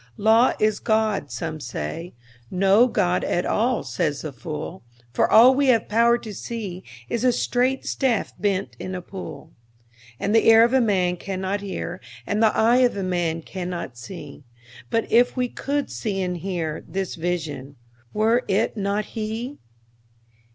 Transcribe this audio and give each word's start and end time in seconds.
Law 0.17 0.53
is 0.59 0.79
God, 0.79 1.29
say 1.29 1.59
some: 1.59 2.49
no 2.57 2.87
God 2.87 3.23
at 3.23 3.45
all, 3.45 3.83
says 3.83 4.23
the 4.23 4.33
fool; 4.33 4.81
For 5.13 5.31
all 5.31 5.53
we 5.53 5.67
have 5.67 5.87
power 5.87 6.17
to 6.17 6.33
see 6.33 6.83
is 7.07 7.23
a 7.23 7.31
straight 7.31 7.85
staff 7.85 8.33
bent 8.39 8.75
in 8.79 8.95
a 8.95 9.01
pool; 9.03 9.53
And 10.19 10.33
the 10.33 10.47
ear 10.47 10.63
of 10.63 10.71
man 10.71 11.17
cannot 11.17 11.61
hear, 11.61 12.01
and 12.25 12.41
the 12.41 12.57
eye 12.57 12.77
of 12.77 12.95
man 12.95 13.43
cannot 13.43 13.95
see; 13.95 14.43
But 14.89 15.05
if 15.11 15.37
we 15.37 15.47
could 15.47 15.91
see 15.91 16.19
and 16.23 16.37
hear, 16.37 16.83
this 16.87 17.13
Vision—were 17.13 18.43
it 18.47 18.75
not 18.75 19.05
He? 19.05 19.59